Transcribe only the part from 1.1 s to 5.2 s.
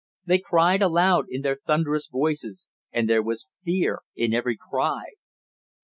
in their thunderous voices, and there was fear in every cry.